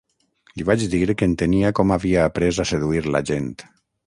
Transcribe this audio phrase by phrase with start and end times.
[0.59, 3.53] Li vaig dir que entenia com havia aprés a seduir la gent.